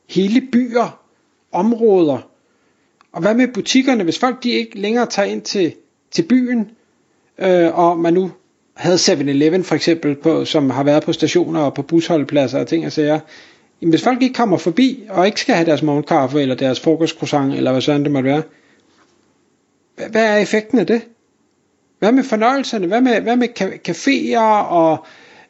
hele 0.09 0.41
byer, 0.51 0.99
områder, 1.51 2.29
og 3.11 3.21
hvad 3.21 3.33
med 3.33 3.47
butikkerne, 3.47 4.03
hvis 4.03 4.19
folk 4.19 4.43
de 4.43 4.49
ikke 4.49 4.79
længere 4.79 5.05
tager 5.05 5.27
ind 5.27 5.41
til, 5.41 5.73
til 6.11 6.21
byen, 6.21 6.71
øh, 7.37 7.79
og 7.79 7.99
man 7.99 8.13
nu 8.13 8.31
havde 8.73 8.95
7-Eleven 8.95 9.63
for 9.63 9.75
eksempel, 9.75 10.15
på, 10.15 10.45
som 10.45 10.69
har 10.69 10.83
været 10.83 11.03
på 11.03 11.13
stationer 11.13 11.59
og 11.59 11.73
på 11.73 11.81
busholdepladser 11.81 12.59
og 12.59 12.67
ting 12.67 12.85
og 12.85 12.91
sager, 12.91 13.19
jamen 13.81 13.91
hvis 13.91 14.03
folk 14.03 14.21
ikke 14.21 14.35
kommer 14.35 14.57
forbi, 14.57 15.03
og 15.09 15.25
ikke 15.25 15.41
skal 15.41 15.55
have 15.55 15.65
deres 15.65 15.81
morgenkaffe, 15.83 16.41
eller 16.41 16.55
deres 16.55 16.79
frokostcroissant, 16.79 17.53
eller 17.53 17.71
hvad 17.71 17.81
sådan 17.81 18.03
det 18.03 18.11
måtte 18.11 18.29
være, 18.29 18.43
hvad 20.09 20.25
er 20.25 20.37
effekten 20.37 20.79
af 20.79 20.87
det? 20.87 21.01
Hvad 21.99 22.11
med 22.11 22.23
fornøjelserne? 22.23 22.87
Hvad 22.87 23.01
med, 23.01 23.21
hvad 23.21 23.35
med 23.35 23.47
caféer 23.89 24.69
og 24.69 25.05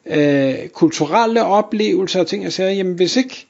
øh, 0.06 0.68
kulturelle 0.68 1.44
oplevelser 1.44 2.20
og 2.20 2.26
ting 2.26 2.46
og 2.46 2.52
sager? 2.52 2.70
Jamen 2.70 2.94
hvis 2.94 3.16
ikke, 3.16 3.46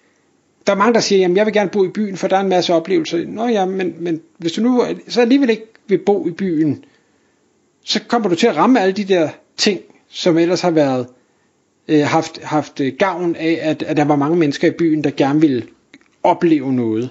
der 0.66 0.72
er 0.72 0.76
mange 0.76 0.94
der 0.94 1.00
siger, 1.00 1.18
jamen 1.18 1.36
jeg 1.36 1.46
vil 1.46 1.54
gerne 1.54 1.70
bo 1.70 1.84
i 1.84 1.88
byen, 1.88 2.16
for 2.16 2.28
der 2.28 2.36
er 2.36 2.40
en 2.40 2.48
masse 2.48 2.74
oplevelser. 2.74 3.26
Nå 3.26 3.46
ja, 3.46 3.64
men, 3.64 3.94
men 3.98 4.20
hvis 4.38 4.52
du 4.52 4.62
nu 4.62 4.84
så 5.08 5.20
alligevel 5.20 5.50
ikke 5.50 5.66
vil 5.86 5.98
bo 5.98 6.28
i 6.28 6.30
byen, 6.30 6.84
så 7.84 8.00
kommer 8.08 8.28
du 8.28 8.34
til 8.34 8.46
at 8.46 8.56
ramme 8.56 8.80
alle 8.80 8.92
de 8.92 9.04
der 9.04 9.28
ting, 9.56 9.80
som 10.08 10.38
ellers 10.38 10.60
har 10.60 10.70
været 10.70 11.06
øh, 11.88 12.04
haft, 12.04 12.42
haft 12.42 12.80
gavn 12.98 13.36
af, 13.36 13.58
at, 13.62 13.82
at 13.82 13.96
der 13.96 14.04
var 14.04 14.16
mange 14.16 14.36
mennesker 14.36 14.68
i 14.68 14.70
byen, 14.70 15.04
der 15.04 15.10
gerne 15.10 15.40
ville 15.40 15.66
opleve 16.22 16.72
noget. 16.72 17.10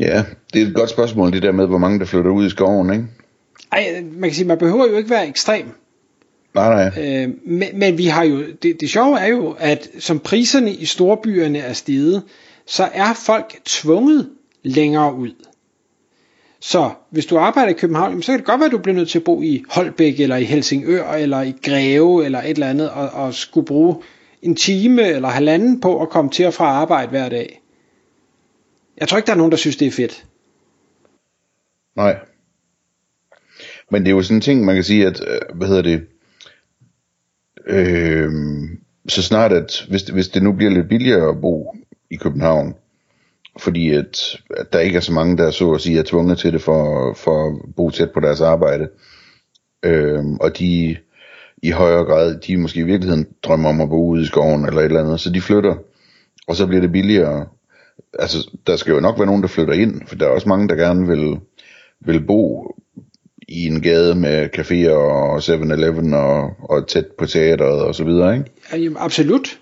Ja, 0.00 0.24
det 0.54 0.62
er 0.62 0.66
et 0.66 0.74
godt 0.74 0.90
spørgsmål, 0.90 1.32
det 1.32 1.42
der 1.42 1.52
med, 1.52 1.66
hvor 1.66 1.78
mange 1.78 1.98
der 1.98 2.04
flytter 2.04 2.30
ud 2.30 2.46
i 2.46 2.50
skoven, 2.50 2.92
ikke? 2.92 3.04
Ej, 3.72 4.04
man 4.12 4.30
kan 4.30 4.34
sige, 4.34 4.46
man 4.46 4.58
behøver 4.58 4.88
jo 4.88 4.96
ikke 4.96 5.10
være 5.10 5.28
ekstrem. 5.28 5.64
Nej, 6.54 6.90
nej. 6.90 7.04
Øh, 7.04 7.28
men, 7.46 7.68
men 7.74 7.98
vi 7.98 8.06
har 8.06 8.24
jo, 8.24 8.42
det, 8.62 8.80
det 8.80 8.90
sjove 8.90 9.20
er 9.20 9.26
jo, 9.26 9.56
at 9.58 9.88
som 9.98 10.18
priserne 10.18 10.72
i 10.72 10.84
storbyerne 10.84 11.58
er 11.58 11.72
steget, 11.72 12.22
så 12.66 12.88
er 12.94 13.12
folk 13.26 13.60
tvunget 13.64 14.28
længere 14.62 15.14
ud. 15.14 15.30
Så 16.60 16.90
hvis 17.10 17.26
du 17.26 17.38
arbejder 17.38 17.70
i 17.70 17.78
København, 17.78 18.22
så 18.22 18.32
kan 18.32 18.38
det 18.38 18.46
godt 18.46 18.60
være, 18.60 18.66
at 18.66 18.72
du 18.72 18.78
bliver 18.78 18.96
nødt 18.96 19.08
til 19.08 19.18
at 19.18 19.24
bo 19.24 19.42
i 19.42 19.64
Holbæk, 19.70 20.20
eller 20.20 20.36
i 20.36 20.44
Helsingør, 20.44 21.12
eller 21.12 21.42
i 21.42 21.54
Greve, 21.62 22.24
eller 22.24 22.42
et 22.42 22.50
eller 22.50 22.66
andet, 22.66 22.90
og, 22.90 23.08
og 23.08 23.34
skulle 23.34 23.66
bruge 23.66 23.96
en 24.42 24.56
time 24.56 25.02
eller 25.02 25.28
halvanden 25.28 25.80
på 25.80 26.02
at 26.02 26.08
komme 26.08 26.30
til 26.30 26.46
og 26.46 26.54
fra 26.54 26.64
arbejde 26.64 27.10
hver 27.10 27.28
dag. 27.28 27.59
Jeg 29.00 29.08
tror 29.08 29.16
ikke, 29.16 29.26
der 29.26 29.32
er 29.32 29.36
nogen, 29.36 29.52
der 29.52 29.58
synes, 29.58 29.76
det 29.76 29.86
er 29.86 29.92
fedt. 29.92 30.24
Nej. 31.96 32.18
Men 33.90 34.02
det 34.02 34.10
er 34.10 34.14
jo 34.14 34.22
sådan 34.22 34.36
en 34.36 34.40
ting, 34.40 34.64
man 34.64 34.74
kan 34.74 34.84
sige, 34.84 35.06
at, 35.06 35.20
øh, 35.28 35.56
hvad 35.56 35.68
hedder 35.68 35.82
det, 35.82 36.06
øh, 37.66 38.32
så 39.08 39.22
snart 39.22 39.52
at, 39.52 39.86
hvis, 39.88 40.02
hvis 40.02 40.28
det 40.28 40.42
nu 40.42 40.52
bliver 40.52 40.70
lidt 40.70 40.88
billigere 40.88 41.28
at 41.28 41.40
bo 41.40 41.76
i 42.10 42.16
København, 42.16 42.74
fordi 43.58 43.90
at, 43.90 44.40
at 44.56 44.72
der 44.72 44.78
ikke 44.78 44.96
er 44.96 45.00
så 45.00 45.12
mange, 45.12 45.36
der 45.36 45.50
så 45.50 45.72
at 45.72 45.80
sige 45.80 45.98
er 45.98 46.02
tvunget 46.02 46.38
til 46.38 46.52
det 46.52 46.62
for, 46.62 47.12
for 47.14 47.48
at 47.48 47.74
bo 47.76 47.90
tæt 47.90 48.10
på 48.10 48.20
deres 48.20 48.40
arbejde, 48.40 48.88
øh, 49.82 50.24
og 50.40 50.58
de 50.58 50.96
i 51.62 51.70
højere 51.70 52.04
grad, 52.04 52.40
de 52.40 52.56
måske 52.56 52.80
i 52.80 52.82
virkeligheden 52.82 53.26
drømmer 53.42 53.68
om 53.68 53.80
at 53.80 53.88
bo 53.88 54.06
ude 54.06 54.22
i 54.22 54.26
skoven 54.26 54.64
eller 54.64 54.80
et 54.80 54.84
eller 54.84 55.04
andet, 55.04 55.20
så 55.20 55.30
de 55.30 55.40
flytter, 55.40 55.76
og 56.46 56.56
så 56.56 56.66
bliver 56.66 56.80
det 56.80 56.92
billigere. 56.92 57.46
Altså, 58.18 58.50
der 58.66 58.76
skal 58.76 58.92
jo 58.92 59.00
nok 59.00 59.18
være 59.18 59.26
nogen, 59.26 59.42
der 59.42 59.48
flytter 59.48 59.74
ind, 59.74 60.06
for 60.06 60.16
der 60.16 60.26
er 60.26 60.30
også 60.30 60.48
mange, 60.48 60.68
der 60.68 60.74
gerne 60.74 61.06
vil, 61.06 61.36
vil 62.00 62.26
bo 62.26 62.66
i 63.48 63.66
en 63.66 63.82
gade 63.82 64.14
med 64.14 64.48
caféer 64.58 64.92
og 64.92 65.38
7-Eleven 65.38 66.14
og, 66.14 66.50
og 66.58 66.88
tæt 66.88 67.06
på 67.18 67.26
teateret 67.26 67.82
og 67.82 67.94
så 67.94 68.04
videre, 68.04 68.36
ikke? 68.36 68.50
Ja, 68.72 68.76
jamen, 68.78 68.96
absolut. 69.00 69.60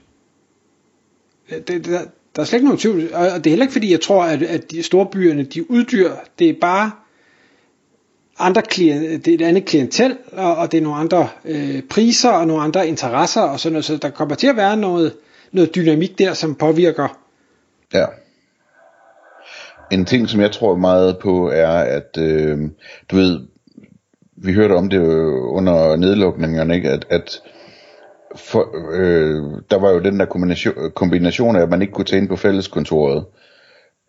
Det, 1.51 1.69
det, 1.69 1.85
der, 1.85 2.01
der 2.37 2.43
er 2.43 2.47
slet 2.47 2.57
ikke 2.57 2.67
nogen 2.67 2.79
tvivl, 2.79 3.15
og 3.15 3.45
det 3.45 3.47
er 3.47 3.51
heller 3.51 3.65
ikke 3.65 3.73
fordi, 3.73 3.91
jeg 3.91 4.01
tror, 4.01 4.25
at, 4.25 4.43
at 4.43 4.71
de 4.71 4.83
store 4.83 5.07
byerne, 5.07 5.43
de 5.43 5.71
uddyr, 5.71 6.11
det 6.39 6.49
er 6.49 6.55
bare 6.61 6.91
andre 8.39 8.63
klient, 8.63 9.25
det 9.25 9.31
er 9.31 9.35
et 9.35 9.43
andet 9.43 9.65
klientel, 9.65 10.17
og, 10.33 10.57
og 10.57 10.73
det 10.73 10.79
er 10.79 10.83
nogle 10.83 10.99
andre 10.99 11.29
øh, 11.45 11.83
priser 11.83 12.31
og 12.31 12.47
nogle 12.47 12.63
andre 12.63 12.89
interesser 12.89 13.41
og 13.41 13.61
sådan 13.61 13.73
noget, 13.73 13.85
så 13.85 13.97
der 13.97 14.11
kommer 14.11 14.35
til 14.35 14.47
at 14.47 14.57
være 14.57 14.77
noget, 14.77 15.15
noget 15.53 15.75
dynamik 15.75 16.19
der, 16.19 16.35
som 16.35 16.55
påvirker. 16.55 17.19
Ja. 17.95 18.05
En 19.91 20.05
ting, 20.05 20.29
som 20.29 20.41
jeg 20.41 20.53
tror 20.53 20.77
meget 20.77 21.19
på, 21.19 21.51
er, 21.51 21.69
at 21.69 22.19
øh, 22.19 22.59
du 23.11 23.17
ved, 23.17 23.41
vi 24.37 24.53
hørte 24.53 24.73
om 24.73 24.89
det 24.89 24.99
under 25.39 25.97
nedlukningerne, 25.97 26.75
ikke? 26.75 26.91
at, 26.91 27.07
at 27.11 27.41
for, 28.37 28.69
øh, 28.95 29.43
der 29.71 29.79
var 29.79 29.91
jo 29.91 29.99
den 29.99 30.21
der 30.21 30.27
kombination, 30.27 30.75
kombination 30.95 31.57
af, 31.57 31.61
at 31.61 31.69
man 31.69 31.83
ikke 31.83 31.93
kunne 31.93 32.05
tage 32.05 32.21
ind 32.21 32.29
på 32.29 32.37
fælleskontoret, 32.37 33.25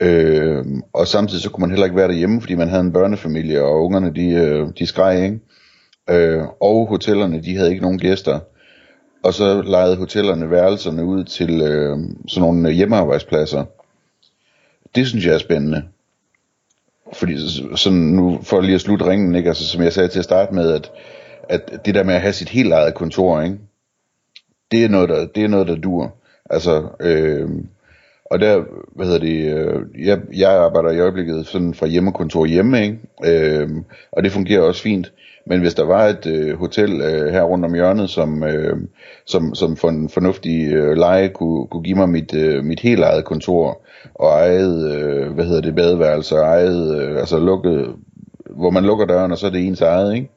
øh, 0.02 0.66
og 0.94 1.08
samtidig 1.08 1.44
så 1.44 1.50
kunne 1.50 1.62
man 1.62 1.70
heller 1.70 1.86
ikke 1.86 1.98
være 1.98 2.08
derhjemme, 2.08 2.42
fordi 2.42 2.56
man 2.56 2.70
havde 2.70 2.82
en 2.82 2.94
børnefamilie, 2.94 3.64
og 3.64 3.84
ungerne 3.86 4.16
de, 4.16 4.30
øh, 4.30 4.68
de 4.80 4.86
skreg, 4.86 5.24
ikke? 5.24 5.40
Øh, 6.10 6.44
og 6.62 6.88
hotellerne, 6.88 7.44
de 7.44 7.58
havde 7.58 7.70
ikke 7.70 7.82
nogen 7.82 8.00
gæster. 8.00 8.40
Og 9.24 9.34
så 9.34 9.62
lejede 9.62 9.96
hotellerne 9.96 10.52
værelserne 10.52 11.06
ud 11.06 11.24
til 11.24 11.62
øh, 11.62 11.98
sådan 12.28 12.42
nogle 12.42 12.72
hjemmearbejdspladser. 12.72 13.66
Det 14.96 15.08
synes 15.08 15.26
jeg 15.26 15.34
er 15.34 15.38
spændende. 15.38 15.84
Fordi 17.14 17.38
sådan 17.76 18.00
nu, 18.00 18.40
for 18.44 18.62
lige 18.62 18.76
at 18.76 18.82
slutte 18.82 19.06
ringen, 19.06 19.36
ikke? 19.36 19.50
Altså, 19.50 19.68
som 19.68 19.84
jeg 19.84 19.94
sagde 19.94 20.10
til 20.10 20.20
at 20.20 20.26
starte 20.26 20.54
med, 20.54 20.72
at, 20.72 20.92
at 21.50 21.86
det 21.86 21.96
der 21.96 22.04
med 22.04 22.14
at 22.14 22.22
have 22.22 22.34
sit 22.34 22.50
helt 22.50 22.74
eget 22.74 22.94
kontor, 22.94 23.42
ikke? 23.42 23.58
Det 24.72 24.84
er 24.84 24.90
noget, 24.90 25.10
der, 25.10 25.26
det 25.26 25.44
er 25.44 25.48
noget, 25.48 25.68
der 25.68 25.76
dur. 25.76 26.16
Altså, 26.50 26.88
øh, 27.00 27.50
og 28.26 28.40
der, 28.40 28.64
hvad 28.96 29.06
hedder 29.06 29.20
det, 29.20 29.54
øh, 29.54 30.08
jeg, 30.08 30.20
jeg 30.36 30.52
arbejder 30.52 30.92
i 30.92 31.00
øjeblikket 31.00 31.48
sådan 31.48 31.74
fra 31.74 31.88
hjemmekontor 31.88 32.46
hjemme, 32.46 32.84
ikke? 32.84 33.00
Øh, 33.26 33.70
og 34.12 34.24
det 34.24 34.32
fungerer 34.32 34.62
også 34.62 34.82
fint. 34.82 35.14
Men 35.50 35.62
hvis 35.62 35.74
der 35.74 35.84
var 35.84 36.06
et 36.06 36.26
øh, 36.26 36.60
hotel 36.60 37.02
øh, 37.02 37.32
her 37.32 37.44
rundt 37.44 37.66
om 37.66 37.74
hjørnet, 37.74 38.10
som, 38.10 38.44
øh, 38.44 38.78
som, 39.26 39.56
som 39.56 39.78
for 39.78 39.90
en 39.90 40.10
fornuftig 40.10 40.74
øh, 40.74 40.98
leje 40.98 41.28
kunne, 41.28 41.68
kunne 41.68 41.84
give 41.84 41.98
mig 41.98 42.10
mit, 42.10 42.34
øh, 42.34 42.64
mit 42.64 42.80
helt 42.80 43.04
eget 43.04 43.26
kontor, 43.26 43.82
og 44.16 44.30
eget, 44.30 44.96
øh, 44.96 45.34
hvad 45.34 45.46
hedder 45.46 45.62
det, 45.62 45.76
badeværelse, 45.76 46.36
og 46.36 46.42
eget, 46.42 47.02
øh, 47.02 47.20
altså 47.20 47.40
lukket, 47.40 47.96
hvor 48.50 48.70
man 48.70 48.84
lukker 48.84 49.06
døren, 49.06 49.32
og 49.32 49.38
så 49.38 49.48
er 49.48 49.52
det 49.52 49.68
ens 49.68 49.82
eget, 49.82 50.16
ikke? 50.16 50.30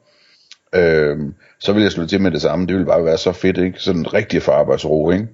Øh, 0.75 1.17
så 1.59 1.73
vil 1.73 1.81
jeg 1.83 1.91
slå 1.91 2.05
til 2.05 2.21
med 2.21 2.31
det 2.31 2.41
samme. 2.41 2.65
Det 2.65 2.73
ville 2.73 2.87
bare 2.87 3.05
være 3.05 3.17
så 3.17 3.31
fedt, 3.31 3.57
ikke? 3.57 3.79
Sådan 3.79 4.13
rigtig 4.13 4.41
for 4.41 4.51
arbejdsro, 4.51 5.11
ikke? 5.11 5.27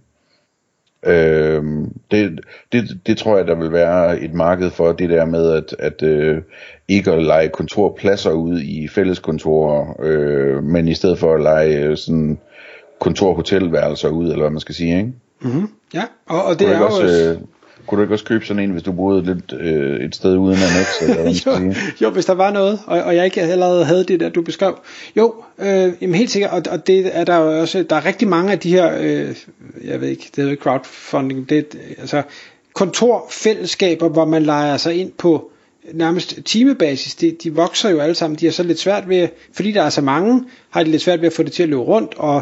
Øh, 1.05 1.63
det, 2.11 2.39
det, 2.71 2.99
det 3.07 3.17
tror 3.17 3.37
jeg, 3.37 3.47
der 3.47 3.55
vil 3.55 3.71
være 3.71 4.19
et 4.19 4.33
marked 4.33 4.71
for, 4.71 4.91
det 4.91 5.09
der 5.09 5.25
med 5.25 5.51
at, 5.51 5.75
at 5.79 6.03
øh, 6.03 6.41
ikke 6.87 7.11
at 7.11 7.23
lege 7.23 7.49
kontorpladser 7.49 8.31
ud 8.31 8.59
i 8.59 8.87
fælleskontorer, 8.87 9.95
øh, 10.03 10.63
men 10.63 10.87
i 10.87 10.93
stedet 10.93 11.19
for 11.19 11.33
at 11.33 11.41
lege 11.41 11.83
øh, 11.83 11.97
sådan 11.97 12.39
kontorhotelværelser 12.99 14.09
ud, 14.09 14.25
eller 14.25 14.39
hvad 14.39 14.49
man 14.49 14.59
skal 14.59 14.75
sige, 14.75 14.97
ikke? 14.97 15.13
Mm-hmm. 15.41 15.69
Ja, 15.93 16.03
og, 16.25 16.43
og 16.43 16.59
det 16.59 16.69
er 16.69 16.79
også... 16.79 17.03
Øh, 17.03 17.41
kunne 17.89 17.97
du 17.97 18.03
ikke 18.03 18.15
også 18.15 18.25
købe 18.25 18.45
sådan 18.45 18.63
en, 18.63 18.71
hvis 18.71 18.83
du 18.83 18.91
boede 18.91 19.25
lidt 19.25 19.53
øh, 19.59 19.99
et 19.99 20.15
sted 20.15 20.37
uden 20.37 20.57
annex? 20.57 21.01
Eller 21.01 21.21
hvad 21.21 21.31
jo, 21.67 21.73
jo, 22.01 22.09
hvis 22.09 22.25
der 22.25 22.33
var 22.33 22.51
noget, 22.51 22.79
og, 22.85 23.01
og 23.01 23.15
jeg 23.15 23.25
ikke 23.25 23.41
allerede 23.41 23.85
havde 23.85 24.03
det 24.03 24.19
der, 24.19 24.29
du 24.29 24.41
beskrev. 24.41 24.79
Jo, 25.17 25.35
øh, 25.59 25.93
jamen 26.01 26.15
helt 26.15 26.31
sikkert, 26.31 26.51
og, 26.51 26.61
og 26.71 26.87
det 26.87 27.17
er 27.17 27.23
der 27.23 27.37
jo 27.37 27.61
også, 27.61 27.83
der 27.83 27.95
er 27.95 28.05
rigtig 28.05 28.27
mange 28.27 28.51
af 28.51 28.59
de 28.59 28.69
her, 28.69 28.97
øh, 28.99 29.35
jeg 29.83 30.01
ved 30.01 30.07
ikke, 30.07 30.29
det 30.35 30.43
hedder 30.43 30.55
crowdfunding, 30.55 31.49
det 31.49 31.75
altså 31.97 32.23
kontorfællesskaber, 32.73 34.09
hvor 34.09 34.25
man 34.25 34.43
leger 34.43 34.77
sig 34.77 34.95
ind 34.95 35.11
på 35.11 35.51
nærmest 35.93 36.39
timebasis, 36.45 37.15
de, 37.15 37.35
de 37.43 37.55
vokser 37.55 37.89
jo 37.89 37.99
alle 37.99 38.15
sammen, 38.15 38.39
de 38.39 38.45
har 38.45 38.51
så 38.51 38.63
lidt 38.63 38.79
svært 38.79 39.09
ved, 39.09 39.27
fordi 39.53 39.71
der 39.71 39.81
er 39.83 39.89
så 39.89 40.01
mange, 40.01 40.43
har 40.69 40.83
de 40.83 40.91
lidt 40.91 41.01
svært 41.01 41.21
ved 41.21 41.27
at 41.27 41.33
få 41.33 41.43
det 41.43 41.51
til 41.51 41.63
at 41.63 41.69
løbe 41.69 41.81
rundt, 41.81 42.13
og 42.17 42.41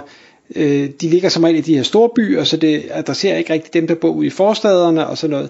øh, 0.56 0.90
de 1.02 1.10
ligger 1.10 1.30
som 1.30 1.44
regel 1.44 1.58
i 1.58 1.62
de 1.62 1.76
her 1.76 1.84
store 1.84 2.10
byer, 2.16 2.44
så 2.44 2.58
det 2.58 2.84
adresserer 2.92 3.38
ikke 3.38 3.54
rigtig 3.54 3.74
dem, 3.74 3.88
der 3.88 3.96
bor 3.96 4.10
ude 4.10 4.28
i 4.28 4.30
forstaderne 4.30 5.08
og 5.08 5.18
sådan 5.18 5.32
noget. 5.32 5.50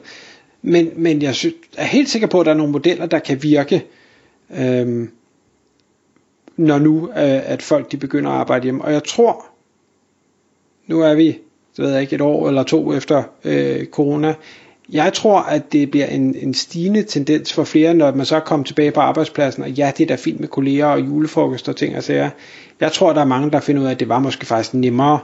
Men, 0.61 0.89
men 0.95 1.21
jeg 1.21 1.35
synes, 1.35 1.55
er 1.77 1.85
helt 1.85 2.09
sikker 2.09 2.27
på, 2.27 2.39
at 2.39 2.45
der 2.45 2.51
er 2.51 2.57
nogle 2.57 2.71
modeller, 2.71 3.05
der 3.05 3.19
kan 3.19 3.43
virke, 3.43 3.85
øh, 4.57 5.07
når 6.57 6.79
nu 6.79 7.07
øh, 7.09 7.51
at 7.51 7.61
folk 7.61 7.91
de 7.91 7.97
begynder 7.97 8.31
at 8.31 8.37
arbejde 8.37 8.63
hjemme. 8.63 8.83
Og 8.83 8.93
jeg 8.93 9.03
tror, 9.03 9.45
nu 10.87 11.01
er 11.01 11.13
vi, 11.13 11.27
det 11.77 11.85
ved 11.85 11.91
jeg 11.91 12.01
ikke, 12.01 12.15
et 12.15 12.21
år 12.21 12.47
eller 12.47 12.63
to 12.63 12.93
efter 12.93 13.23
øh, 13.43 13.85
corona, 13.85 14.33
jeg 14.91 15.13
tror, 15.13 15.39
at 15.39 15.73
det 15.73 15.91
bliver 15.91 16.05
en, 16.05 16.35
en 16.35 16.53
stigende 16.53 17.03
tendens 17.03 17.53
for 17.53 17.63
flere, 17.63 17.93
når 17.93 18.11
man 18.11 18.25
så 18.25 18.39
kommer 18.39 18.63
tilbage 18.63 18.91
på 18.91 18.99
arbejdspladsen, 18.99 19.63
og 19.63 19.71
ja, 19.71 19.91
det 19.97 20.03
er 20.03 20.07
da 20.07 20.15
fint 20.15 20.39
med 20.39 20.47
kolleger 20.47 20.85
og 20.85 20.99
julefrokost 20.99 21.69
og 21.69 21.75
ting 21.75 21.97
og 21.97 22.03
sager. 22.03 22.29
Jeg 22.79 22.91
tror, 22.91 23.13
der 23.13 23.21
er 23.21 23.25
mange, 23.25 23.51
der 23.51 23.59
finder 23.59 23.81
ud 23.81 23.87
af, 23.87 23.91
at 23.91 23.99
det 23.99 24.09
var 24.09 24.19
måske 24.19 24.45
faktisk 24.45 24.73
nemmere 24.73 25.19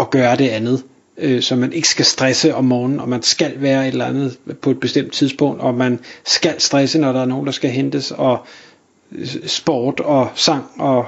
at 0.00 0.10
gøre 0.10 0.36
det 0.36 0.48
andet, 0.48 0.84
øh, 1.18 1.42
så 1.42 1.56
man 1.56 1.72
ikke 1.72 1.88
skal 1.88 2.04
stresse 2.04 2.54
om 2.54 2.64
morgenen, 2.64 3.00
og 3.00 3.08
man 3.08 3.22
skal 3.22 3.52
være 3.56 3.82
et 3.82 3.92
eller 3.92 4.06
andet 4.06 4.38
på 4.60 4.70
et 4.70 4.80
bestemt 4.80 5.12
tidspunkt, 5.12 5.60
og 5.60 5.74
man 5.74 5.98
skal 6.26 6.60
stresse, 6.60 6.98
når 6.98 7.12
der 7.12 7.20
er 7.20 7.26
nogen, 7.26 7.46
der 7.46 7.52
skal 7.52 7.70
hentes, 7.70 8.10
og 8.10 8.46
sport 9.46 10.00
og 10.00 10.28
sang 10.34 10.64
og 10.78 11.06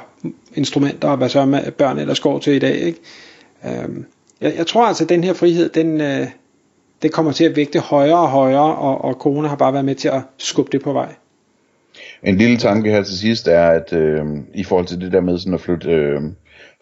instrumenter, 0.55 1.09
og 1.09 1.17
hvad 1.17 1.29
så 1.29 1.45
med 1.45 1.71
børn 1.71 1.99
ellers 1.99 2.21
går 2.21 2.39
til 2.39 2.53
i 2.53 2.59
dag. 2.59 2.77
Ikke? 2.77 2.99
Øh, 3.65 3.89
jeg, 4.41 4.55
jeg 4.57 4.67
tror 4.67 4.87
altså, 4.87 5.05
at 5.05 5.09
den 5.09 5.25
her 5.25 5.33
frihed, 5.33 5.69
den... 5.69 6.01
Øh, 6.01 6.27
det 7.03 7.13
kommer 7.13 7.33
til 7.33 7.45
at 7.45 7.57
vægte 7.57 7.81
højere 7.81 8.19
og 8.19 8.29
højere, 8.29 8.77
og, 8.77 9.05
og 9.05 9.15
corona 9.15 9.49
har 9.49 9.57
bare 9.57 9.73
været 9.73 9.85
med 9.85 9.95
til 9.95 10.09
at 10.09 10.23
skubbe 10.39 10.73
det 10.73 10.83
på 10.83 10.93
vej. 10.93 11.15
En 12.23 12.37
lille 12.37 12.57
tanke 12.57 12.91
her 12.91 13.03
til 13.03 13.19
sidst 13.19 13.49
er, 13.49 13.67
at 13.67 13.93
øh, 13.93 14.27
i 14.55 14.65
forhold 14.65 14.87
til 14.87 15.01
det 15.01 15.13
der 15.13 15.21
med 15.21 15.39
sådan 15.39 15.55
at 15.55 15.61
flytte, 15.61 15.91
øh, 15.91 16.21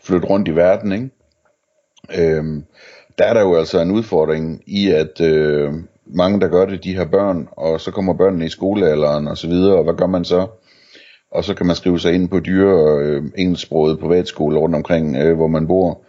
flytte 0.03 0.29
rundt 0.29 0.49
i 0.49 0.57
verden, 0.57 0.93
ikke? 0.93 1.11
Øh, 2.19 2.45
der 3.19 3.25
er 3.25 3.35
der 3.35 3.41
jo 3.41 3.55
altså 3.55 3.81
en 3.81 3.91
udfordring 3.91 4.63
i, 4.67 4.91
at 4.91 5.21
øh, 5.21 5.73
mange 6.07 6.41
der 6.41 6.49
gør 6.49 6.67
det, 6.67 6.85
de 6.85 6.97
har 6.97 7.05
børn, 7.05 7.49
og 7.53 7.81
så 7.81 7.91
kommer 7.91 8.15
børnene 8.15 8.47
i 8.47 8.49
skolealderen 8.49 9.29
og 9.29 9.39
så 9.39 9.49
videre, 9.49 9.77
og 9.77 9.85
hvad 9.85 9.95
gør 9.95 10.07
man 10.07 10.25
så? 10.25 10.47
Og 11.31 11.45
så 11.45 11.55
kan 11.55 11.67
man 11.67 11.77
skrive 11.77 12.01
sig 12.01 12.15
ind 12.15 12.29
på 12.29 12.41
dyre 12.41 12.99
øh, 13.03 13.23
engelsksproget 13.39 13.99
privatskole 13.99 14.59
rundt 14.59 14.75
omkring, 14.75 15.17
øh, 15.17 15.37
hvor 15.37 15.47
man 15.47 15.67
bor 15.67 16.03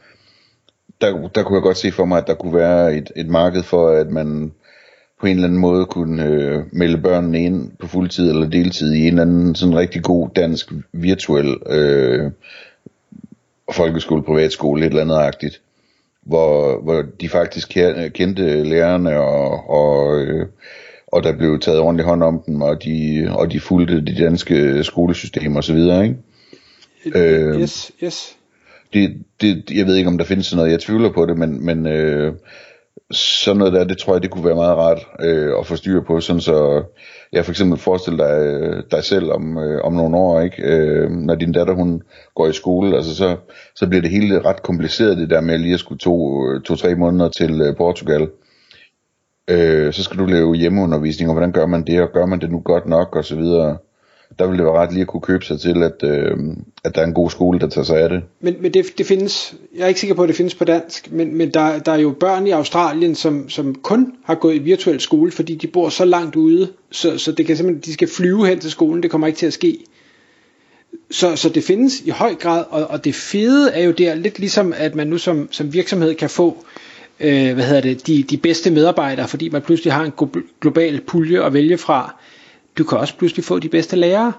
der, 1.02 1.28
der 1.28 1.44
kunne 1.44 1.56
jeg 1.56 1.64
godt 1.64 1.78
se 1.78 1.92
for 1.92 2.06
mig, 2.06 2.18
at 2.18 2.28
der 2.28 2.34
kunne 2.34 2.54
være 2.54 2.96
et, 2.96 3.12
et 3.16 3.28
marked 3.28 3.64
for, 3.64 3.90
at 3.90 4.10
man 4.10 4.54
på 5.20 5.28
en 5.28 5.36
eller 5.36 5.48
anden 5.48 5.60
måde 5.60 5.86
kunne 5.86 6.26
øh, 6.26 6.64
melde 6.72 6.98
børnene 6.98 7.44
ind 7.44 7.72
på 7.80 7.88
fuldtid 7.88 8.30
eller 8.30 8.50
deltid 8.50 8.94
i 8.94 9.02
en 9.02 9.08
eller 9.08 9.22
anden 9.22 9.56
sådan 9.56 9.78
rigtig 9.78 10.04
god 10.04 10.30
dansk 10.36 10.72
virtuel 10.94 11.58
øh, 11.70 12.32
folkeskole, 13.72 14.24
privatskole, 14.24 14.82
et 14.82 14.90
eller 14.90 15.02
andet 15.02 15.16
agtigt, 15.16 15.62
hvor, 16.22 16.82
hvor 16.84 17.04
de 17.22 17.30
faktisk 17.30 17.70
kendte 18.14 18.64
lærerne 18.64 19.20
og, 19.20 19.70
og, 19.70 20.20
øh, 20.22 20.48
og 21.08 21.24
der 21.24 21.38
blev 21.38 21.60
taget 21.60 21.80
ordentligt 21.80 22.08
hånd 22.08 22.24
om 22.24 22.44
dem, 22.48 22.62
og 22.62 22.84
de, 22.84 23.28
og 23.32 23.52
de 23.52 23.60
fulgte 23.60 24.06
det 24.06 24.18
danske 24.18 24.84
skolesystem 24.84 25.56
og 25.56 25.64
så 25.64 25.74
videre, 25.74 26.04
ikke? 26.04 26.18
Øh, 27.16 27.62
yes, 27.62 27.92
yes 28.04 28.40
det, 28.94 29.24
det, 29.42 29.72
jeg 29.72 29.86
ved 29.86 29.96
ikke, 29.96 30.08
om 30.08 30.18
der 30.18 30.26
findes 30.26 30.46
sådan 30.46 30.58
noget, 30.58 30.72
jeg 30.72 30.80
tvivler 30.80 31.12
på 31.12 31.26
det, 31.26 31.38
men, 31.38 31.66
men 31.66 31.88
øh, 31.88 32.34
sådan 33.12 33.58
noget 33.58 33.74
der, 33.74 33.84
det 33.84 33.98
tror 33.98 34.14
jeg, 34.14 34.24
det 34.24 34.32
kunne 34.32 34.46
være 34.46 34.56
meget 34.56 34.78
rart 34.78 35.08
øh, 35.20 35.60
at 35.60 35.66
få 35.66 35.76
styr 35.76 36.02
på, 36.02 36.20
sådan 36.20 36.42
så 36.42 36.84
jeg 37.32 37.46
for 37.46 37.52
eksempel 37.52 37.80
forestiller 37.80 38.28
dig, 38.28 38.48
øh, 38.48 38.84
dig 38.92 39.04
selv 39.04 39.32
om, 39.32 39.58
øh, 39.58 39.82
om 39.84 39.94
nogle 39.94 40.18
år, 40.18 40.42
ikke? 40.42 40.64
Øh, 40.64 41.12
når 41.12 41.36
din 41.36 41.52
datter 41.52 41.74
hun 41.74 42.02
går 42.36 42.48
i 42.48 42.54
skole, 42.54 42.96
altså 42.96 43.16
så, 43.16 43.38
så 43.76 43.88
bliver 43.88 44.02
det 44.02 44.12
hele 44.12 44.46
ret 44.46 44.64
kompliceret 44.64 45.18
det 45.18 45.30
der 45.30 45.42
med 45.42 45.58
lige 45.58 45.74
at 45.74 45.80
skulle 45.80 46.00
to, 46.00 46.46
øh, 46.48 46.62
to-tre 46.62 46.96
måneder 46.96 47.30
til 47.30 47.62
øh, 47.62 47.76
Portugal. 47.76 48.30
Øh, 49.50 49.94
så 49.94 50.04
skal 50.04 50.18
du 50.20 50.26
lave 50.26 50.56
hjemmeundervisning, 50.56 51.30
og 51.30 51.34
hvordan 51.34 51.52
gør 51.52 51.66
man 51.66 51.84
det, 51.84 52.02
og 52.02 52.10
gør 52.14 52.26
man 52.26 52.40
det 52.40 52.52
nu 52.52 52.62
godt 52.66 52.86
nok, 52.86 53.16
og 53.16 53.26
så 53.26 53.36
videre 53.36 53.78
der 54.40 54.48
ville 54.48 54.58
det 54.58 54.66
være 54.66 54.82
ret 54.82 54.94
lige 54.94 55.02
at 55.02 55.08
kunne 55.08 55.22
købe 55.22 55.46
sig 55.46 55.60
til, 55.60 55.84
at, 55.84 56.04
øh, 56.04 56.38
at 56.84 56.96
der 56.96 57.02
er 57.02 57.06
en 57.06 57.14
god 57.14 57.30
skole, 57.30 57.60
der 57.60 57.70
tager 57.70 57.86
sig 57.86 58.00
af 58.00 58.10
det. 58.10 58.22
Men, 58.42 58.56
men 58.60 58.74
det, 58.74 58.86
det 58.98 59.06
findes, 59.06 59.56
jeg 59.76 59.84
er 59.84 59.88
ikke 59.88 60.00
sikker 60.00 60.16
på, 60.16 60.24
at 60.24 60.28
det 60.28 60.36
findes 60.36 60.56
på 60.56 60.66
dansk, 60.66 61.12
men, 61.12 61.36
men 61.36 61.54
der, 61.54 61.80
der 61.80 61.92
er 61.92 61.98
jo 61.98 62.16
børn 62.20 62.48
i 62.48 62.52
Australien, 62.52 63.16
som, 63.16 63.50
som 63.50 63.76
kun 63.76 64.14
har 64.26 64.36
gået 64.36 64.56
i 64.56 64.60
virtuel 64.60 65.00
skole, 65.00 65.32
fordi 65.32 65.56
de 65.56 65.68
bor 65.68 65.90
så 65.90 66.06
langt 66.06 66.36
ude, 66.36 66.68
så, 66.92 67.18
så 67.18 67.32
det 67.32 67.46
kan 67.46 67.58
simpelthen, 67.58 67.84
de 67.86 67.94
skal 67.94 68.08
flyve 68.08 68.48
hen 68.48 68.60
til 68.60 68.72
skolen, 68.72 69.04
det 69.04 69.12
kommer 69.12 69.28
ikke 69.28 69.38
til 69.38 69.46
at 69.48 69.54
ske. 69.54 69.78
Så, 71.12 71.36
så 71.36 71.50
det 71.50 71.64
findes 71.64 72.02
i 72.02 72.10
høj 72.10 72.36
grad, 72.36 72.64
og, 72.70 72.88
og 72.88 73.06
det 73.06 73.16
fede 73.16 73.72
er 73.72 73.84
jo 73.84 73.92
der, 73.92 74.16
lidt 74.16 74.40
ligesom 74.40 74.74
at 74.78 74.96
man 74.96 75.08
nu 75.08 75.18
som, 75.18 75.48
som 75.52 75.74
virksomhed 75.74 76.16
kan 76.16 76.30
få 76.30 76.66
øh, 77.20 77.54
hvad 77.54 77.64
hedder 77.64 77.82
det, 77.82 78.08
de, 78.08 78.24
de 78.24 78.38
bedste 78.38 78.72
medarbejdere, 78.72 79.28
fordi 79.28 79.50
man 79.50 79.62
pludselig 79.62 79.94
har 79.94 80.04
en 80.04 80.14
global 80.62 81.02
pulje 81.02 81.46
at 81.46 81.54
vælge 81.54 81.78
fra. 81.78 82.16
Du 82.80 82.84
kan 82.84 82.98
også 82.98 83.18
pludselig 83.18 83.46
få 83.46 83.60
de 83.60 83.70
bedste 83.70 83.96
lærere, 83.96 84.34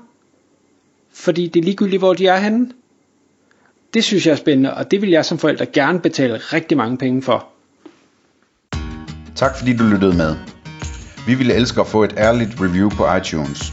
fordi 1.13 1.49
det 1.49 1.61
er 1.61 1.65
ligegyldigt, 1.65 2.01
hvor 2.01 2.15
de 2.15 2.27
er 2.27 2.37
henne. 2.37 2.71
Det 3.95 4.05
synes 4.05 4.27
jeg 4.27 4.33
er 4.33 4.37
spændende, 4.37 4.75
og 4.75 4.91
det 4.91 5.03
vil 5.03 5.11
jeg 5.11 5.25
som 5.25 5.39
forælder 5.39 5.65
gerne 5.73 6.01
betale 6.01 6.37
rigtig 6.37 6.77
mange 6.77 6.99
penge 6.99 7.23
for. 7.23 7.47
Tak 9.35 9.59
fordi 9.59 9.77
du 9.77 9.85
lyttede 9.85 10.17
med. 10.17 10.37
Vi 11.27 11.35
ville 11.35 11.55
elske 11.55 11.81
at 11.81 11.87
få 11.87 12.05
et 12.05 12.15
ærligt 12.17 12.61
review 12.61 12.89
på 12.89 13.15
iTunes. 13.15 13.73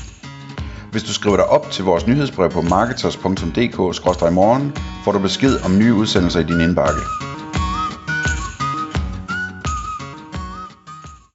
Hvis 0.91 1.03
du 1.03 1.13
skriver 1.13 1.35
dig 1.35 1.45
op 1.45 1.71
til 1.71 1.83
vores 1.83 2.07
nyhedsbrev 2.07 2.49
på 2.49 2.61
marketers.dk-morgen, 2.61 4.73
får 5.03 5.11
du 5.11 5.19
besked 5.19 5.65
om 5.65 5.77
nye 5.77 5.93
udsendelser 5.93 6.39
i 6.39 6.43
din 6.43 6.61
indbakke. 6.61 7.01